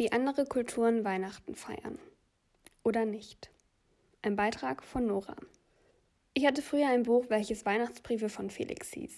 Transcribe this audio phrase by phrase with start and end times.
[0.00, 1.98] Wie andere Kulturen Weihnachten feiern.
[2.82, 3.50] Oder nicht.
[4.22, 5.36] Ein Beitrag von Nora.
[6.32, 9.12] Ich hatte früher ein Buch, welches Weihnachtsbriefe von Felix hieß.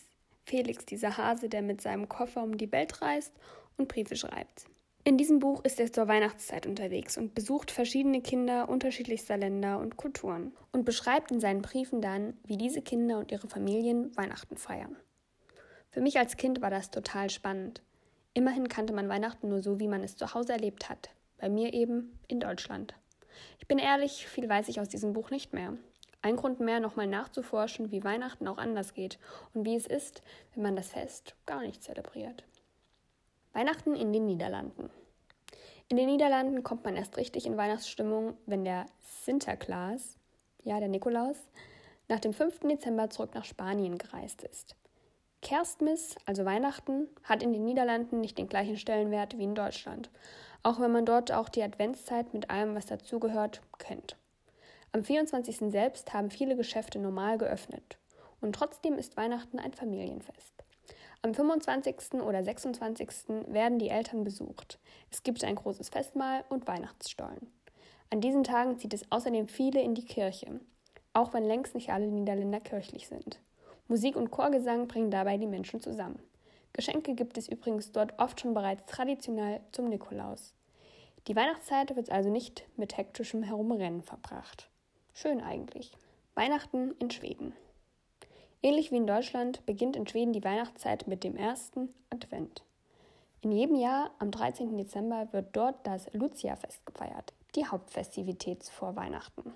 [0.45, 3.33] Felix, dieser Hase, der mit seinem Koffer um die Welt reist
[3.77, 4.67] und Briefe schreibt.
[5.05, 9.97] In diesem Buch ist er zur Weihnachtszeit unterwegs und besucht verschiedene Kinder unterschiedlichster Länder und
[9.97, 14.97] Kulturen und beschreibt in seinen Briefen dann, wie diese Kinder und ihre Familien Weihnachten feiern.
[15.91, 17.83] Für mich als Kind war das total spannend.
[18.35, 21.11] Immerhin kannte man Weihnachten nur so, wie man es zu Hause erlebt hat.
[21.39, 22.95] Bei mir eben in Deutschland.
[23.59, 25.77] Ich bin ehrlich, viel weiß ich aus diesem Buch nicht mehr.
[26.23, 29.19] Ein Grund mehr, nochmal nachzuforschen, wie Weihnachten auch anders geht
[29.55, 30.23] und wie es ist,
[30.55, 32.45] wenn man das Fest gar nicht zelebriert.
[33.53, 34.89] Weihnachten in den Niederlanden.
[35.89, 38.87] In den Niederlanden kommt man erst richtig in Weihnachtsstimmung, wenn der
[39.25, 40.17] Sinterklaas,
[40.63, 41.37] ja der Nikolaus,
[42.09, 42.61] nach dem 5.
[42.61, 44.77] Dezember zurück nach Spanien gereist ist.
[45.43, 50.09] Kerstmis, also Weihnachten, hat in den Niederlanden nicht den gleichen Stellenwert wie in Deutschland,
[50.63, 54.17] auch wenn man dort auch die Adventszeit mit allem, was dazugehört, kennt.
[54.93, 55.71] Am 24.
[55.73, 57.99] selbst haben viele Geschäfte normal geöffnet.
[58.41, 60.53] Und trotzdem ist Weihnachten ein Familienfest.
[61.23, 62.21] Am 25.
[62.23, 63.09] oder 26.
[63.47, 64.79] werden die Eltern besucht.
[65.11, 67.53] Es gibt ein großes Festmahl und Weihnachtsstollen.
[68.11, 70.61] An diesen Tagen zieht es außerdem viele in die Kirche,
[71.13, 73.41] auch wenn längst nicht alle Niederländer kirchlich sind.
[73.93, 76.19] Musik und Chorgesang bringen dabei die Menschen zusammen.
[76.73, 80.55] Geschenke gibt es übrigens dort oft schon bereits traditionell zum Nikolaus.
[81.29, 84.71] Die Weihnachtszeit wird also nicht mit hektischem Herumrennen verbracht.
[85.13, 85.93] Schön eigentlich.
[86.35, 87.53] Weihnachten in Schweden.
[88.63, 92.65] Ähnlich wie in Deutschland beginnt in Schweden die Weihnachtszeit mit dem ersten Advent.
[93.43, 94.75] In jedem Jahr am 13.
[94.79, 99.53] Dezember wird dort das Lucia-Fest gefeiert, die Hauptfestivität vor Weihnachten.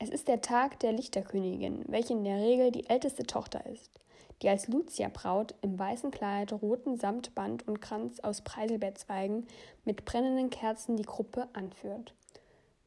[0.00, 3.90] Es ist der Tag der Lichterkönigin, welche in der Regel die älteste Tochter ist,
[4.42, 9.48] die als Lucia-Braut im weißen Kleid, roten Samtband und Kranz aus Preiselbeerzweigen
[9.84, 12.14] mit brennenden Kerzen die Gruppe anführt,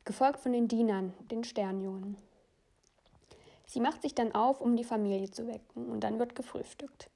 [0.05, 2.15] gefolgt von den Dienern, den Sternjungen.
[3.65, 7.09] Sie macht sich dann auf, um die Familie zu wecken, und dann wird gefrühstückt.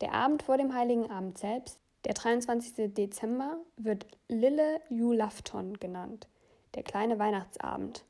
[0.00, 2.94] Der Abend vor dem Heiligen Abend selbst, der 23.
[2.94, 6.28] Dezember, wird Lille Julafton genannt,
[6.76, 8.04] der kleine Weihnachtsabend.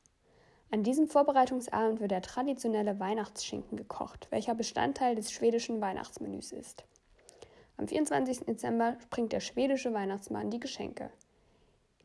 [0.73, 6.83] An diesem Vorbereitungsabend wird der traditionelle Weihnachtsschinken gekocht, welcher Bestandteil des schwedischen Weihnachtsmenüs ist.
[7.77, 8.39] Am 24.
[8.47, 11.11] Dezember bringt der schwedische Weihnachtsmann die Geschenke.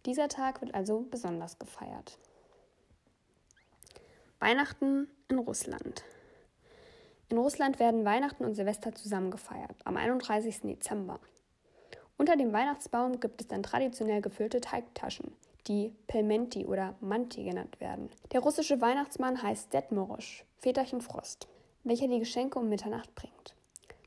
[0.05, 2.19] Dieser Tag wird also besonders gefeiert.
[4.39, 6.05] Weihnachten in Russland.
[7.31, 10.61] In Russland werden Weihnachten und Silvester zusammen gefeiert, am 31.
[10.61, 11.21] Dezember.
[12.19, 15.35] Unter dem Weihnachtsbaum gibt es dann traditionell gefüllte Teigtaschen,
[15.69, 18.09] die Pelmenti oder Manti genannt werden.
[18.33, 21.47] Der russische Weihnachtsmann heißt Ded Morosch, Väterchen Frost,
[21.85, 23.55] welcher die Geschenke um Mitternacht bringt.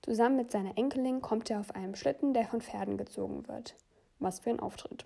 [0.01, 3.75] Zusammen mit seiner Enkelin kommt er auf einem Schlitten, der von Pferden gezogen wird.
[4.17, 5.05] Was für ein Auftritt.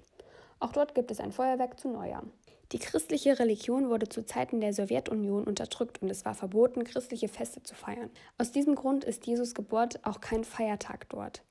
[0.60, 2.24] Auch dort gibt es ein Feuerwerk zu Neujahr.
[2.72, 7.62] Die christliche Religion wurde zu Zeiten der Sowjetunion unterdrückt und es war verboten, christliche Feste
[7.62, 8.10] zu feiern.
[8.38, 11.44] Aus diesem Grund ist Jesus Geburt auch kein Feiertag dort.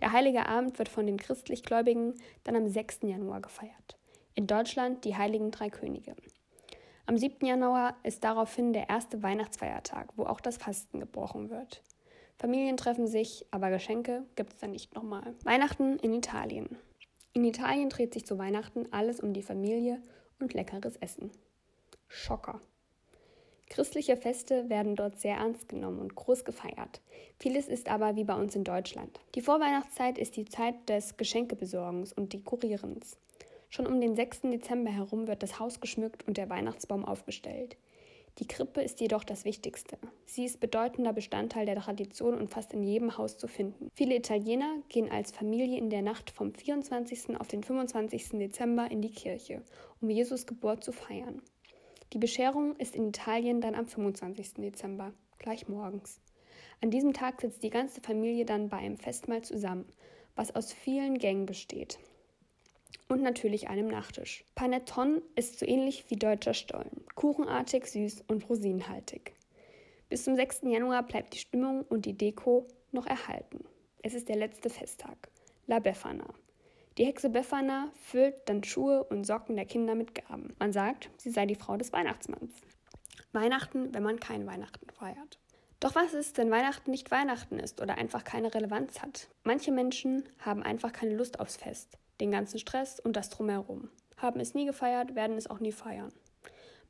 [0.00, 3.00] Der heilige Abend wird von den christlichgläubigen dann am 6.
[3.02, 3.99] Januar gefeiert
[4.34, 6.14] in Deutschland die Heiligen Drei Könige.
[7.06, 7.44] Am 7.
[7.44, 11.82] Januar ist daraufhin der erste Weihnachtsfeiertag, wo auch das Fasten gebrochen wird.
[12.38, 15.34] Familien treffen sich, aber Geschenke gibt es dann nicht nochmal.
[15.44, 16.78] Weihnachten in Italien.
[17.32, 20.00] In Italien dreht sich zu Weihnachten alles um die Familie
[20.38, 21.30] und leckeres Essen.
[22.08, 22.60] Schocker.
[23.68, 27.00] Christliche Feste werden dort sehr ernst genommen und groß gefeiert.
[27.38, 29.20] Vieles ist aber wie bei uns in Deutschland.
[29.36, 33.16] Die Vorweihnachtszeit ist die Zeit des Geschenkebesorgens und Dekorierens.
[33.72, 34.40] Schon um den 6.
[34.42, 37.76] Dezember herum wird das Haus geschmückt und der Weihnachtsbaum aufgestellt.
[38.40, 39.96] Die Krippe ist jedoch das Wichtigste.
[40.26, 43.88] Sie ist bedeutender Bestandteil der Tradition und fast in jedem Haus zu finden.
[43.94, 47.38] Viele Italiener gehen als Familie in der Nacht vom 24.
[47.38, 48.30] auf den 25.
[48.30, 49.62] Dezember in die Kirche,
[50.00, 51.40] um Jesus Geburt zu feiern.
[52.12, 54.54] Die Bescherung ist in Italien dann am 25.
[54.54, 56.20] Dezember, gleich morgens.
[56.80, 59.86] An diesem Tag sitzt die ganze Familie dann bei einem Festmahl zusammen,
[60.34, 62.00] was aus vielen Gängen besteht
[63.10, 64.44] und natürlich einem Nachtisch.
[64.54, 69.34] Panettone ist so ähnlich wie deutscher Stollen, kuchenartig, süß und rosinenhaltig.
[70.08, 70.62] Bis zum 6.
[70.64, 73.64] Januar bleibt die Stimmung und die Deko noch erhalten.
[74.02, 75.28] Es ist der letzte Festtag,
[75.66, 76.24] La Befana.
[76.98, 80.54] Die Hexe Befana füllt dann Schuhe und Socken der Kinder mit Gaben.
[80.58, 82.52] Man sagt, sie sei die Frau des Weihnachtsmanns.
[83.32, 85.38] Weihnachten, wenn man kein Weihnachten feiert.
[85.78, 89.28] Doch was ist, wenn Weihnachten nicht Weihnachten ist oder einfach keine Relevanz hat?
[89.44, 93.90] Manche Menschen haben einfach keine Lust aufs Fest den ganzen Stress und das drumherum.
[94.16, 96.12] Haben es nie gefeiert, werden es auch nie feiern.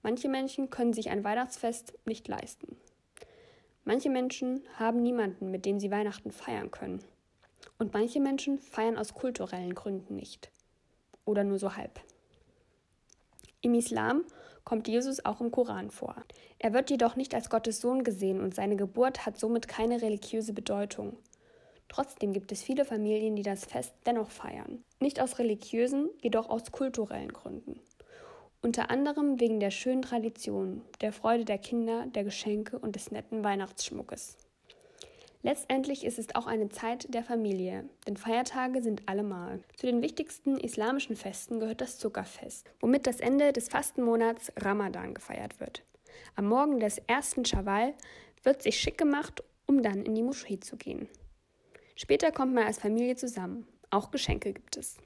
[0.03, 2.77] Manche Menschen können sich ein Weihnachtsfest nicht leisten.
[3.85, 7.03] Manche Menschen haben niemanden, mit dem sie Weihnachten feiern können.
[7.79, 10.51] Und manche Menschen feiern aus kulturellen Gründen nicht.
[11.25, 12.01] oder nur so halb.
[13.61, 14.25] Im Islam
[14.65, 16.17] kommt Jesus auch im Koran vor.
[16.59, 20.53] Er wird jedoch nicht als Gottes Sohn gesehen und seine Geburt hat somit keine religiöse
[20.53, 21.17] Bedeutung.
[21.91, 24.85] Trotzdem gibt es viele Familien, die das Fest dennoch feiern.
[25.01, 27.81] Nicht aus religiösen, jedoch aus kulturellen Gründen.
[28.63, 33.43] Unter anderem wegen der schönen Tradition, der Freude der Kinder, der Geschenke und des netten
[33.43, 34.37] Weihnachtsschmuckes.
[35.43, 39.61] Letztendlich ist es auch eine Zeit der Familie, denn Feiertage sind allemal.
[39.77, 45.59] Zu den wichtigsten islamischen Festen gehört das Zuckerfest, womit das Ende des Fastenmonats Ramadan gefeiert
[45.59, 45.83] wird.
[46.37, 47.95] Am Morgen des ersten Schawwal
[48.45, 51.09] wird sich schick gemacht, um dann in die Moschee zu gehen.
[52.01, 53.67] Später kommt man als Familie zusammen.
[53.91, 54.97] Auch Geschenke gibt es.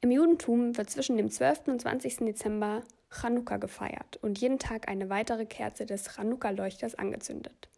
[0.00, 1.68] Im Judentum wird zwischen dem 12.
[1.68, 2.16] und 20.
[2.26, 7.68] Dezember Chanukka gefeiert und jeden Tag eine weitere Kerze des Chanukka-Leuchters angezündet.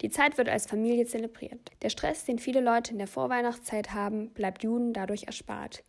[0.00, 1.72] Die Zeit wird als Familie zelebriert.
[1.82, 5.82] Der Stress, den viele Leute in der Vorweihnachtszeit haben, bleibt Juden dadurch erspart.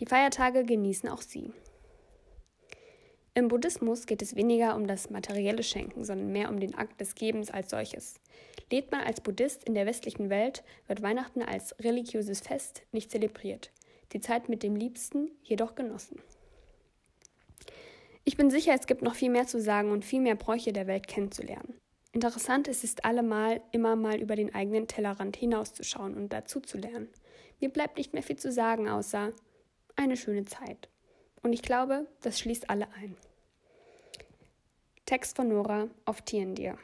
[0.00, 1.52] Die Feiertage genießen auch sie.
[3.32, 7.14] Im Buddhismus geht es weniger um das materielle Schenken, sondern mehr um den Akt des
[7.14, 8.16] Gebens als solches.
[8.72, 13.70] Lebt man als Buddhist in der westlichen Welt, wird Weihnachten als religiöses Fest nicht zelebriert,
[14.12, 16.20] die Zeit mit dem Liebsten jedoch genossen.
[18.24, 20.86] Ich bin sicher, es gibt noch viel mehr zu sagen und viel mehr Bräuche der
[20.88, 21.74] Welt kennenzulernen.
[22.12, 27.08] Interessant ist es allemal, immer mal über den eigenen Tellerrand hinauszuschauen und dazu zu lernen.
[27.60, 29.32] Mir bleibt nicht mehr viel zu sagen, außer
[29.94, 30.88] eine schöne Zeit.
[31.42, 33.16] Und ich glaube, das schließt alle ein.
[35.06, 36.78] Text von Nora auf Tierendir.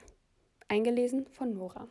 [0.68, 1.86] Eingelesen von Nora.